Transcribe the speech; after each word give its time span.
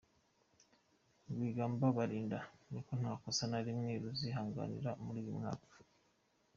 Rwigamba 1.31 1.85
Balinda 1.97 2.39
ni 2.69 2.75
uko 2.79 2.91
nta 3.01 3.13
kosa 3.21 3.43
na 3.51 3.59
rimwe 3.65 3.91
bazihanganira 4.03 4.91
muri 5.03 5.17
uyu 5.23 5.33
mwaka. 5.39 5.75